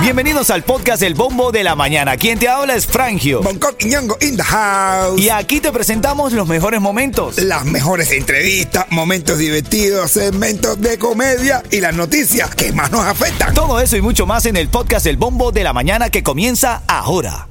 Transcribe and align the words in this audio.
Bienvenidos 0.00 0.50
al 0.50 0.62
podcast 0.62 1.02
El 1.02 1.14
Bombo 1.14 1.50
de 1.50 1.64
la 1.64 1.74
Mañana. 1.74 2.16
Quien 2.16 2.38
te 2.38 2.48
habla 2.48 2.74
es 2.74 2.86
Frangio. 2.86 3.42
Bangkok 3.42 3.74
y 3.80 3.86
Ñongo 3.86 4.16
in 4.20 4.36
the 4.36 4.42
house. 4.42 5.20
Y 5.20 5.30
aquí 5.30 5.60
te 5.60 5.72
presentamos 5.72 6.32
los 6.32 6.46
mejores 6.46 6.80
momentos. 6.80 7.38
Las 7.38 7.64
mejores 7.64 8.12
entrevistas, 8.12 8.86
momentos 8.90 9.38
divertidos, 9.38 10.12
segmentos 10.12 10.80
de 10.80 10.98
comedia 10.98 11.62
y 11.70 11.80
las 11.80 11.94
noticias 11.94 12.54
que 12.54 12.72
más 12.72 12.90
nos 12.92 13.04
afectan. 13.04 13.52
Todo 13.52 13.80
eso 13.80 13.96
y 13.96 14.00
mucho 14.00 14.26
más 14.26 14.46
en 14.46 14.56
el 14.56 14.68
podcast 14.68 15.06
El 15.06 15.16
Bombo 15.16 15.50
de 15.50 15.64
la 15.64 15.72
Mañana 15.72 16.08
que 16.08 16.22
comienza 16.22 16.82
ahora. 16.86 17.48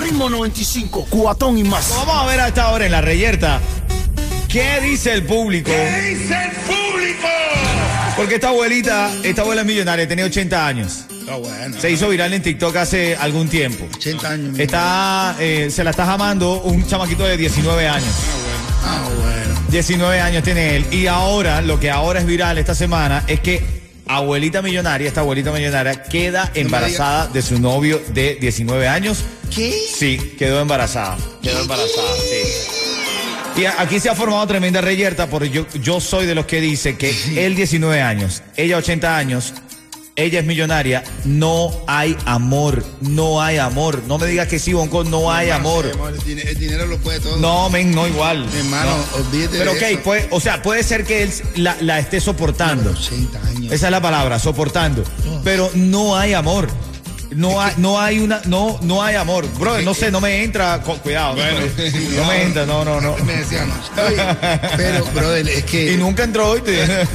Ritmo 0.00 0.30
95, 0.30 1.06
cuatón 1.10 1.58
y 1.58 1.64
más. 1.64 1.90
Vamos 1.90 2.16
a 2.16 2.26
ver 2.26 2.40
a 2.40 2.48
esta 2.48 2.70
hora 2.70 2.86
en 2.86 2.92
la 2.92 3.00
reyerta. 3.00 3.60
¿Qué 4.48 4.80
dice 4.80 5.12
el 5.12 5.24
público? 5.24 5.70
dice 5.70 6.34
el 6.34 6.52
público? 6.52 7.28
Porque 8.16 8.36
esta 8.36 8.48
abuelita, 8.48 9.12
esta 9.22 9.42
abuela 9.42 9.60
es 9.60 9.66
millonaria, 9.66 10.08
tenía 10.08 10.24
80 10.24 10.66
años. 10.66 11.04
Ah, 11.28 11.36
bueno. 11.36 11.78
Se 11.78 11.90
hizo 11.90 12.08
viral 12.08 12.32
en 12.32 12.42
TikTok 12.42 12.74
hace 12.76 13.14
algún 13.14 13.48
tiempo. 13.48 13.86
80 13.94 14.28
años. 14.30 14.58
Está, 14.58 15.36
eh, 15.38 15.68
se 15.70 15.84
la 15.84 15.90
está 15.90 16.06
jamando 16.06 16.62
un 16.62 16.86
chamaquito 16.86 17.24
de 17.24 17.36
19 17.36 17.86
años. 17.86 18.14
Ah, 18.84 19.06
bueno. 19.20 19.60
19 19.68 20.20
años 20.20 20.42
tiene 20.44 20.76
él. 20.76 20.86
Y 20.90 21.06
ahora, 21.08 21.60
lo 21.60 21.78
que 21.78 21.90
ahora 21.90 22.20
es 22.20 22.26
viral 22.26 22.56
esta 22.56 22.74
semana 22.74 23.24
es 23.26 23.40
que 23.40 23.62
abuelita 24.06 24.62
millonaria, 24.62 25.08
esta 25.08 25.20
abuelita 25.20 25.52
millonaria, 25.52 26.04
queda 26.04 26.50
embarazada 26.54 27.26
de 27.26 27.42
su 27.42 27.58
novio 27.58 28.00
de 28.14 28.36
19 28.40 28.88
años. 28.88 29.24
¿Qué? 29.54 29.72
Sí, 29.94 30.34
quedó 30.38 30.60
embarazada. 30.60 31.18
Quedó 31.42 31.60
embarazada, 31.60 32.14
sí. 32.16 32.85
Y 33.56 33.64
aquí 33.64 33.98
se 34.00 34.10
ha 34.10 34.14
formado 34.14 34.46
tremenda 34.46 34.80
reyerta 34.82 35.28
porque 35.28 35.48
yo, 35.48 35.66
yo 35.80 35.98
soy 36.00 36.26
de 36.26 36.34
los 36.34 36.44
que 36.46 36.60
dice 36.60 36.96
que 36.96 37.10
él 37.46 37.54
19 37.56 38.02
años, 38.02 38.42
ella 38.56 38.76
80 38.76 39.16
años, 39.16 39.54
ella 40.14 40.40
es 40.40 40.46
millonaria, 40.46 41.02
no 41.24 41.70
hay 41.86 42.16
amor, 42.26 42.84
no 43.00 43.40
hay 43.42 43.56
amor. 43.56 44.02
No 44.06 44.18
me 44.18 44.26
digas 44.26 44.48
que 44.48 44.58
sí, 44.58 44.74
Bonco, 44.74 45.04
no 45.04 45.32
hay 45.32 45.50
amor. 45.50 45.86
El, 45.86 46.18
din- 46.20 46.46
el 46.46 46.58
dinero 46.58 46.84
lo 46.86 46.98
puede 46.98 47.20
todo. 47.20 47.36
No, 47.38 47.70
men, 47.70 47.94
no 47.94 48.06
igual. 48.06 48.46
Mi 48.52 48.58
hermano, 48.58 48.90
No. 48.96 49.16
olvídate 49.24 49.58
Pero 49.58 49.72
de 49.72 49.78
ok, 49.78 49.82
eso. 49.90 50.00
puede- 50.02 50.28
o 50.30 50.40
sea, 50.40 50.62
puede 50.62 50.82
ser 50.82 51.04
que 51.04 51.22
él 51.22 51.32
la, 51.56 51.76
la 51.80 51.98
esté 51.98 52.20
soportando. 52.20 52.90
80 52.90 53.40
años. 53.48 53.72
Esa 53.72 53.86
es 53.86 53.90
la 53.90 54.00
palabra, 54.02 54.38
soportando. 54.38 55.02
Pero 55.44 55.70
no 55.74 56.16
hay 56.16 56.34
amor. 56.34 56.68
No 57.36 57.60
hay, 57.60 57.74
no 57.76 58.00
hay 58.00 58.18
una, 58.18 58.40
no, 58.46 58.78
no 58.82 59.02
hay 59.02 59.14
amor. 59.14 59.46
Bro, 59.58 59.82
no 59.82 59.92
sé, 59.94 60.10
no 60.10 60.20
me 60.22 60.42
entra. 60.42 60.80
co- 60.82 60.96
Cuidado. 60.96 61.36
no 61.36 62.24
me 62.24 62.42
entra, 62.42 62.64
no, 62.66 62.82
no, 62.84 62.98
no. 63.00 63.14
Me 63.18 63.34
decía 63.36 63.62
anoche. 63.62 63.90
Oye, 64.08 64.36
pero, 64.76 65.04
brother, 65.12 65.46
es 65.48 65.64
que. 65.64 65.92
Y 65.92 65.96
nunca 65.98 66.24
entró 66.24 66.48
hoy. 66.50 66.62
te- 66.62 66.86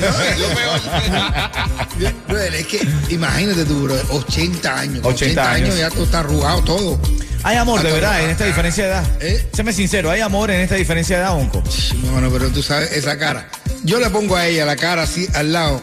Brother, 2.27 2.53
es 2.55 2.67
que 2.67 2.87
imagínate 3.09 3.65
tú, 3.65 3.83
brother, 3.83 4.05
80 4.09 4.79
años. 4.79 4.99
80 5.03 5.09
80, 5.09 5.51
años. 5.51 5.61
años 5.69 5.77
ya 5.79 5.89
todo 5.89 6.03
está 6.03 6.19
arrugado 6.19 6.61
todo. 6.63 6.99
Hay 7.43 7.57
amor, 7.57 7.81
de 7.81 7.91
verdad, 7.91 8.23
en 8.23 8.29
esta 8.29 8.45
diferencia 8.45 8.83
de 8.85 8.89
edad. 8.91 9.03
¿Eh? 9.19 9.49
Séme 9.53 9.73
sincero, 9.73 10.11
hay 10.11 10.21
amor 10.21 10.51
en 10.51 10.61
esta 10.61 10.75
diferencia 10.75 11.17
de 11.17 11.23
edad, 11.23 11.33
Onco. 11.35 11.63
Hermano, 12.05 12.29
pero 12.31 12.49
tú 12.49 12.61
sabes 12.61 12.91
esa 12.91 13.17
cara. 13.17 13.49
Yo 13.83 13.99
le 13.99 14.09
pongo 14.11 14.35
a 14.35 14.45
ella 14.45 14.65
la 14.65 14.75
cara 14.75 15.03
así 15.03 15.27
al 15.33 15.51
lado. 15.51 15.81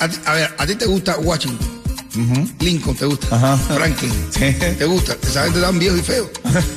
A, 0.00 0.08
ti- 0.08 0.18
a 0.26 0.32
ver, 0.34 0.54
¿a 0.58 0.66
ti 0.66 0.74
te 0.74 0.86
gusta 0.86 1.16
Washington? 1.18 1.77
Lincoln, 2.60 2.96
¿te 2.96 3.04
gusta? 3.04 3.36
Ajá. 3.36 3.56
Franklin. 3.56 4.12
Sí. 4.30 4.52
¿Te 4.78 4.84
gusta? 4.86 5.14
Te 5.16 5.26
saben 5.28 5.52
te 5.52 5.60
dan 5.60 5.78
viejo 5.78 5.96
y 5.96 6.00
feo. 6.00 6.28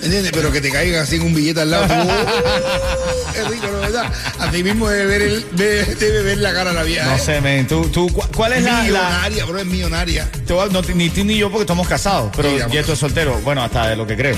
¿Entiendes? 0.04 0.32
Pero 0.34 0.52
que 0.52 0.62
te 0.62 0.70
caigan 0.72 1.02
así 1.02 1.16
en 1.16 1.24
un 1.24 1.34
billete 1.34 1.62
al 1.62 1.72
lado. 1.72 1.86
¡oh! 1.90 3.40
es 3.40 3.48
rico, 3.50 3.68
¿no 3.72 3.80
verdad? 3.80 4.12
A 4.40 4.52
ti 4.52 4.64
mismo 4.64 4.88
debe 4.90 5.06
ver, 5.06 5.22
el, 5.22 5.46
debe 5.56 6.22
ver 6.22 6.38
la 6.40 6.54
cara 6.54 6.72
de 6.72 6.76
la 6.76 6.84
vieja. 6.84 7.06
No 7.06 7.16
¿eh? 7.16 7.20
sé, 7.20 7.42
men. 7.42 7.66
¿Tú, 7.68 7.88
tú, 7.88 8.08
cu- 8.12 8.24
¿Cuál 8.36 8.54
es 8.54 8.64
la, 8.64 8.74
la- 8.74 8.82
millonaria, 8.84 9.46
bro, 9.46 9.60
es 9.60 9.66
millonaria. 9.66 10.30
No, 10.50 10.82
ni 10.94 11.10
tú 11.10 11.24
ni 11.24 11.38
yo 11.38 11.50
porque 11.50 11.64
estamos 11.64 11.88
casados, 11.88 12.32
pero 12.36 12.50
Sí. 12.52 12.64
Yeto 12.72 12.94
es 12.94 13.00
soltero. 13.00 13.40
Bueno, 13.44 13.64
hasta 13.64 13.88
de 13.88 13.96
lo 13.96 14.06
que 14.06 14.16
creo. 14.18 14.36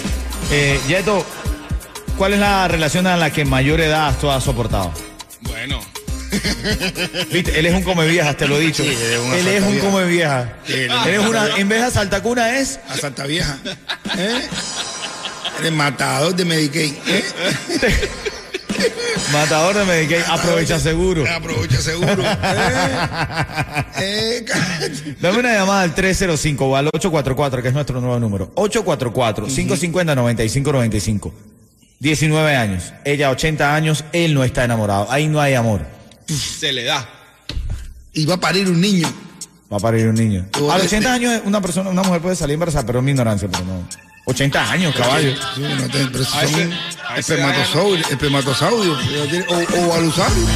Eh, 0.51 0.79
Yeto, 0.87 1.25
¿cuál 2.17 2.33
es 2.33 2.39
la 2.39 2.67
relación 2.67 3.07
a 3.07 3.17
la 3.17 3.31
que 3.31 3.43
mayor 3.45 3.81
edad 3.81 4.15
tú 4.21 4.29
has 4.29 4.43
soportado? 4.43 4.91
Bueno, 5.41 5.79
Viste, 7.31 7.59
él 7.59 7.65
es 7.65 7.73
un 7.73 7.83
come 7.83 8.07
viejas, 8.07 8.37
te 8.37 8.47
lo 8.47 8.57
he 8.57 8.61
dicho. 8.61 8.83
Sí, 8.83 8.95
él 9.35 9.47
es 9.47 9.63
un 9.63 9.79
come. 9.79 10.03
Sí, 10.65 10.73
él 10.73 10.91
es 10.91 11.19
una 11.19 11.39
saltavieja. 11.39 11.59
en 11.59 11.69
vez 11.69 11.83
de 11.83 11.91
saltacuna 11.91 12.59
es 12.59 12.79
A 12.89 12.97
Santa 12.97 13.25
Vieja. 13.25 13.57
¿Eh? 14.17 14.41
Eres 15.59 15.71
matador 15.71 16.35
de 16.35 16.45
Medicaid. 16.45 16.93
¿eh? 17.07 17.23
matador 19.31 19.75
de 19.75 19.85
Medicaid, 19.85 20.23
aprovecha 20.27 20.79
seguro. 20.79 21.23
Aprovecha 21.29 21.79
seguro. 21.81 22.23
¿eh? 22.23 22.35
Eh. 23.99 24.43
Dame 25.21 25.37
una 25.39 25.53
llamada 25.53 25.83
al 25.83 25.93
305 25.93 26.65
o 26.65 26.75
al 26.75 26.87
844, 26.87 27.61
que 27.61 27.67
es 27.67 27.73
nuestro 27.73 28.01
nuevo 28.01 28.19
número. 28.19 28.51
844-550-9595. 28.55 31.31
19 31.99 32.55
años, 32.55 32.91
ella 33.05 33.29
80 33.29 33.73
años, 33.73 34.03
él 34.11 34.33
no 34.33 34.43
está 34.43 34.65
enamorado. 34.65 35.09
Ahí 35.09 35.27
no 35.29 35.39
hay 35.39 35.53
amor. 35.53 35.85
Se 36.27 36.71
le 36.73 36.83
da. 36.83 37.07
y 38.13 38.25
va 38.25 38.35
a 38.35 38.39
parir 38.39 38.69
un 38.69 38.79
niño. 38.79 39.11
Va 39.71 39.77
a 39.77 39.79
parir 39.79 40.07
un 40.07 40.15
niño. 40.15 40.45
A 40.53 40.59
los 40.59 40.75
ves- 40.77 40.85
80 40.85 41.13
años 41.13 41.41
una 41.45 41.59
persona, 41.61 41.89
una 41.89 42.03
mujer 42.03 42.21
puede 42.21 42.35
salir 42.35 42.53
embarazada, 42.55 42.85
pero 42.85 42.99
es 42.99 43.05
mi 43.05 43.11
ignorancia, 43.11 43.47
pero 43.51 43.65
no. 43.65 43.87
80 44.25 44.71
años, 44.71 44.95
caballo. 44.95 45.35
Sí, 45.55 45.61
no 45.61 45.89
te- 45.89 46.05
pero 46.07 46.23
son 46.23 46.43
ese- 46.43 46.69
espermatosaurio, 47.17 48.05
espermatosaurio, 48.09 48.93
o, 49.49 49.79
o 49.87 49.93
alusaurio. 49.95 50.47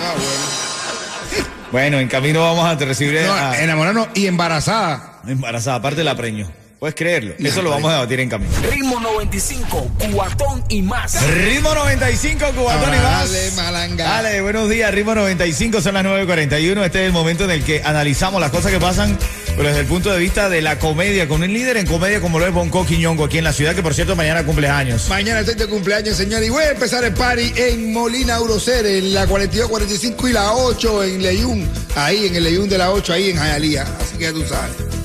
Ah, 0.00 0.14
bueno. 0.14 1.48
Bueno, 1.70 1.98
en 1.98 2.08
camino 2.08 2.40
vamos 2.40 2.64
a 2.64 2.74
recibir 2.74 3.20
No, 3.20 3.34
a 3.34 3.60
enamorarnos 3.60 4.08
y 4.14 4.26
embarazada. 4.26 5.20
embarazada, 5.26 5.76
aparte 5.76 6.02
la 6.02 6.16
preño. 6.16 6.50
¿Puedes 6.78 6.94
creerlo? 6.94 7.34
Eso 7.38 7.60
lo 7.60 7.70
vamos 7.70 7.90
a 7.90 7.94
debatir 7.94 8.20
en 8.20 8.28
camino. 8.28 8.52
Ritmo 8.70 9.00
95, 9.00 9.90
cuatón 10.12 10.62
y 10.68 10.82
más. 10.82 11.20
Ritmo 11.28 11.74
95, 11.74 12.46
Cubatón 12.56 12.94
y 12.94 12.98
más. 12.98 13.32
Dale, 13.32 13.50
malanga. 13.56 14.04
Dale, 14.04 14.40
buenos 14.42 14.68
días, 14.68 14.94
Ritmo 14.94 15.14
95, 15.14 15.80
son 15.80 15.94
las 15.94 16.04
9.41. 16.04 16.84
Este 16.84 17.00
es 17.00 17.06
el 17.06 17.12
momento 17.12 17.44
en 17.44 17.50
el 17.50 17.64
que 17.64 17.82
analizamos 17.84 18.40
las 18.40 18.50
cosas 18.50 18.70
que 18.70 18.78
pasan 18.78 19.18
pero 19.58 19.70
desde 19.70 19.80
el 19.80 19.88
punto 19.88 20.12
de 20.12 20.20
vista 20.20 20.48
de 20.48 20.62
la 20.62 20.78
comedia, 20.78 21.26
con 21.26 21.42
un 21.42 21.52
líder 21.52 21.78
en 21.78 21.86
comedia 21.86 22.20
como 22.20 22.38
lo 22.38 22.46
es 22.46 22.54
Bonco 22.54 22.86
Quiñongo 22.86 23.24
aquí 23.24 23.38
en 23.38 23.44
la 23.44 23.52
ciudad, 23.52 23.74
que 23.74 23.82
por 23.82 23.92
cierto 23.92 24.14
mañana 24.14 24.44
cumple 24.44 24.68
años. 24.68 25.08
Mañana 25.08 25.40
estoy 25.40 25.56
de 25.56 25.66
cumpleaños, 25.66 26.16
señor, 26.16 26.44
y 26.44 26.48
voy 26.48 26.62
a 26.62 26.70
empezar 26.70 27.02
el 27.02 27.12
party 27.12 27.54
en 27.56 27.92
Molina 27.92 28.36
Eurocer, 28.36 28.86
en 28.86 29.12
la 29.12 29.26
42, 29.26 29.68
45 29.68 30.28
y 30.28 30.32
la 30.32 30.52
8 30.52 31.02
en 31.02 31.22
Leyún. 31.22 31.68
Ahí, 31.96 32.26
en 32.26 32.36
el 32.36 32.44
Leyún 32.44 32.68
de 32.68 32.78
la 32.78 32.92
8, 32.92 33.12
ahí 33.12 33.30
en 33.30 33.36
Jayalía. 33.36 33.82
Así 34.00 34.16
que 34.16 34.24
ya 34.26 34.32
tú 34.32 34.44
sabes. 34.46 34.97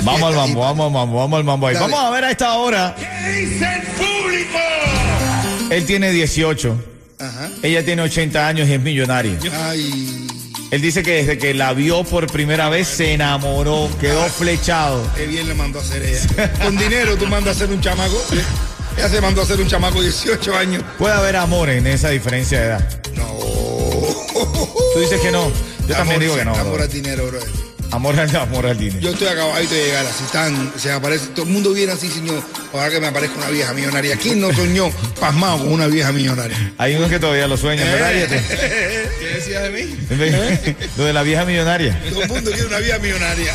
Ah, 0.00 0.04
Vamos 0.04 0.22
al 0.30 0.34
mambo, 0.36 0.60
vamos 0.60 0.86
al 0.86 0.92
mambo, 0.92 1.16
vamos 1.18 1.38
al 1.38 1.44
mambo 1.44 1.66
ahí. 1.66 1.74
Dale. 1.74 1.86
Vamos 1.92 2.06
a 2.06 2.10
ver 2.10 2.24
a 2.24 2.30
esta 2.30 2.54
hora. 2.54 2.96
Él 5.70 5.84
tiene 5.84 6.10
18, 6.10 6.76
Ajá. 7.20 7.50
ella 7.62 7.84
tiene 7.84 8.02
80 8.02 8.46
años 8.48 8.68
y 8.68 8.72
es 8.72 8.80
millonario. 8.80 9.38
Ay, 9.52 10.26
Él 10.70 10.80
dice 10.80 11.02
que 11.02 11.12
desde 11.12 11.36
que 11.38 11.52
la 11.54 11.72
vio 11.74 12.04
por 12.04 12.26
primera 12.26 12.68
vez 12.70 12.88
se 12.88 13.12
enamoró, 13.12 13.88
quedó 14.00 14.24
flechado. 14.26 15.02
qué 15.14 15.26
bien 15.26 15.46
le 15.48 15.54
mandó 15.54 15.78
a 15.78 15.82
hacer 15.82 16.02
ella. 16.02 16.52
Con 16.62 16.76
dinero 16.76 17.16
tú 17.16 17.26
mandas 17.26 17.54
a 17.60 17.64
hacer 17.64 17.74
un 17.74 17.80
chamaco. 17.82 18.16
Ella 18.96 19.08
se 19.08 19.20
mandó 19.20 19.42
a 19.42 19.44
hacer 19.44 19.60
un 19.60 19.68
chamaco 19.68 19.98
de 20.00 20.06
18 20.08 20.56
años. 20.56 20.82
Puede 20.98 21.14
haber 21.14 21.36
amor 21.36 21.68
en 21.68 21.86
esa 21.86 22.08
diferencia 22.10 22.60
de 22.60 22.66
edad. 22.66 23.00
No. 23.14 23.28
Tú 24.94 25.00
dices 25.00 25.20
que 25.20 25.30
no. 25.30 25.50
Yo 25.86 25.94
también 25.94 26.20
digo 26.20 26.34
que 26.36 26.44
no. 26.44 26.54
Amor 26.54 26.74
bro. 26.78 26.88
dinero, 26.88 27.26
bro. 27.28 27.38
Amor 27.90 28.18
al, 28.18 28.36
amor 28.36 28.66
al 28.66 28.78
dinero. 28.78 29.00
Yo 29.00 29.10
estoy 29.10 29.28
acabadito 29.28 29.74
de 29.74 29.84
llegar, 29.86 30.06
así 30.06 30.24
están, 30.24 30.72
se 30.76 30.92
aparece, 30.92 31.28
todo 31.28 31.46
el 31.46 31.52
mundo 31.52 31.72
viene 31.72 31.92
así, 31.92 32.08
señor. 32.08 32.42
Ojalá 32.72 32.90
que 32.90 33.00
me 33.00 33.06
aparezca 33.06 33.38
una 33.38 33.48
vieja 33.48 33.72
millonaria. 33.72 34.16
¿Quién 34.16 34.40
no 34.40 34.52
soñó 34.52 34.90
pasmado 35.18 35.58
con 35.58 35.72
una 35.72 35.86
vieja 35.86 36.12
millonaria? 36.12 36.72
Hay 36.76 36.96
unos 36.96 37.08
que 37.08 37.18
todavía 37.18 37.46
lo 37.48 37.56
sueñan, 37.56 37.86
¿verdad? 37.90 38.12
Yete? 38.12 38.42
¿Qué 39.18 39.26
decías 39.36 39.62
de 39.62 39.70
mí? 39.70 39.96
Lo 40.96 41.04
de 41.04 41.12
la 41.12 41.22
vieja 41.22 41.44
millonaria. 41.44 41.98
Todo 42.10 42.22
el 42.22 42.28
mundo 42.28 42.50
quiere 42.50 42.66
una 42.66 42.78
vieja 42.78 42.98
millonaria. 42.98 43.52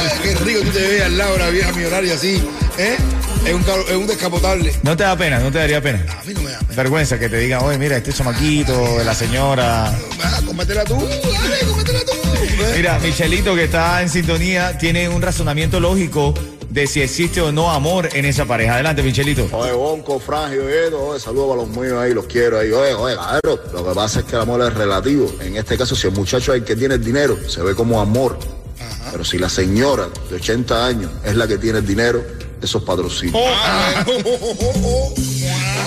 ¡Ay, 0.00 0.08
qué 0.22 0.34
rico 0.44 0.60
tú 0.62 0.70
te 0.70 0.80
ves 0.80 1.02
al 1.02 1.16
lado 1.18 1.30
de 1.30 1.36
una 1.36 1.50
vieja 1.50 1.72
millonaria 1.72 2.14
así! 2.14 2.42
¿eh? 2.78 2.96
Es 3.46 3.54
un, 3.54 3.62
es 3.88 3.96
un 3.96 4.06
descapotable. 4.06 4.74
No 4.82 4.96
te 4.96 5.04
da 5.04 5.16
pena, 5.16 5.38
no 5.38 5.50
te 5.50 5.58
daría 5.58 5.80
pena. 5.80 6.04
A 6.20 6.24
mí 6.24 6.34
no 6.34 6.42
me 6.42 6.50
da 6.50 6.58
pena. 6.58 6.59
Vergüenza 6.74 7.18
que 7.18 7.28
te 7.28 7.38
digan, 7.38 7.62
oye, 7.62 7.78
mira, 7.78 7.96
este 7.96 8.12
chamaquito 8.12 8.98
de 8.98 9.04
la 9.04 9.14
señora. 9.14 9.88
Ah, 10.22 10.40
cómetela 10.46 10.84
tú, 10.84 10.94
dale, 10.94 11.58
cómetela 11.68 12.00
tú. 12.00 12.12
Mira, 12.76 12.98
Michelito 13.00 13.54
que 13.54 13.64
está 13.64 14.02
en 14.02 14.08
sintonía 14.08 14.78
tiene 14.78 15.08
un 15.08 15.20
razonamiento 15.20 15.80
lógico 15.80 16.34
de 16.70 16.86
si 16.86 17.02
existe 17.02 17.40
o 17.40 17.50
no 17.50 17.70
amor 17.70 18.08
en 18.12 18.24
esa 18.24 18.44
pareja. 18.44 18.74
Adelante, 18.74 19.02
Michelito. 19.02 19.48
Oye, 19.52 19.72
Bonco, 19.72 20.20
Frangio, 20.20 20.68
Edo, 20.68 21.08
oye, 21.08 21.20
saludos 21.20 21.48
para 21.50 21.62
los 21.62 21.76
míos 21.76 21.98
ahí, 21.98 22.14
los 22.14 22.26
quiero 22.26 22.58
ahí. 22.58 22.70
Oye, 22.70 22.94
oye, 22.94 23.16
cabrón, 23.16 23.60
lo 23.72 23.88
que 23.88 23.94
pasa 23.94 24.20
es 24.20 24.26
que 24.26 24.36
el 24.36 24.42
amor 24.42 24.62
es 24.62 24.74
relativo. 24.74 25.30
En 25.40 25.56
este 25.56 25.76
caso, 25.76 25.96
si 25.96 26.06
el 26.06 26.14
muchacho 26.14 26.54
es 26.54 26.60
el 26.60 26.64
que 26.64 26.76
tiene 26.76 26.94
el 26.94 27.04
dinero, 27.04 27.36
se 27.48 27.62
ve 27.62 27.74
como 27.74 28.00
amor. 28.00 28.38
Pero 29.10 29.24
si 29.24 29.38
la 29.38 29.48
señora 29.48 30.08
de 30.28 30.36
80 30.36 30.86
años 30.86 31.10
es 31.24 31.34
la 31.34 31.48
que 31.48 31.58
tiene 31.58 31.78
el 31.78 31.86
dinero, 31.86 32.24
eso 32.62 32.78
es 32.78 32.84
patrocinio. 32.84 33.34
Ah, 33.36 34.04
oh, 34.06 34.12
oh, 34.24 34.56
oh, 34.60 35.12
oh. 35.16 35.29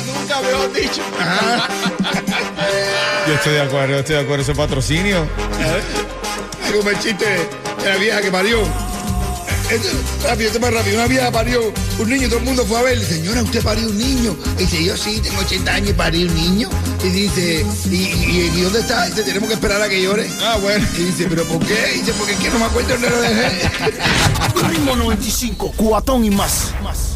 Nunca 0.06 0.42
mejor 0.42 0.74
dicho. 0.74 1.02
Yo 3.28 3.34
estoy 3.36 3.54
de 3.54 3.62
acuerdo, 3.62 3.94
yo 3.94 4.00
estoy 4.00 4.16
de 4.16 4.22
acuerdo. 4.22 4.44
Ese 4.44 4.54
patrocinio. 4.54 5.26
Hay 6.66 6.74
como 6.78 6.90
el 6.90 7.00
chiste 7.00 7.26
de 7.26 7.90
la 7.90 7.96
vieja 7.96 8.22
que 8.22 8.30
parió. 8.32 8.62
Esto, 9.70 9.88
rápido, 10.28 10.48
esto 10.48 10.58
es 10.58 10.62
más 10.62 10.74
rápido. 10.74 10.98
Una 10.98 11.08
vieja 11.08 11.32
parió 11.32 11.72
un 12.00 12.10
niño, 12.10 12.28
todo 12.28 12.40
el 12.40 12.46
mundo 12.46 12.66
fue 12.66 12.80
a 12.80 12.82
ver. 12.82 13.00
Señora, 13.04 13.42
¿usted 13.42 13.64
parió 13.64 13.88
un 13.88 13.98
niño? 13.98 14.36
Y 14.58 14.64
dice, 14.64 14.84
yo 14.84 14.98
sí, 14.98 15.22
tengo 15.24 15.40
80 15.40 15.74
años 15.74 15.90
y 15.92 15.94
parí 15.94 16.26
un 16.26 16.36
niño. 16.36 16.70
Y 17.04 17.08
dice, 17.10 17.66
¿y, 17.90 17.96
y, 17.96 18.52
y 18.56 18.62
dónde 18.62 18.80
está? 18.82 19.06
Dice, 19.06 19.24
tenemos 19.24 19.48
que 19.48 19.56
esperar 19.56 19.82
a 19.82 19.88
que 19.88 20.02
llore. 20.02 20.28
Ah, 20.42 20.58
bueno. 20.62 20.86
Y 20.98 21.04
dice, 21.04 21.26
¿pero 21.30 21.46
por 21.46 21.66
qué? 21.66 21.94
Y 21.96 22.00
dice, 22.00 22.12
porque 22.14 22.34
es 22.34 22.40
que 22.40 22.50
no 22.50 22.60
me 22.60 22.66
acuerdo 22.66 22.90
dónde 22.90 23.10
lo 23.10 23.22
dejé. 23.22 23.70
Ritmo 24.70 24.96
95, 24.98 25.74
cuatón 25.78 26.26
y 26.26 26.30
más. 26.30 26.72
más. 26.84 27.13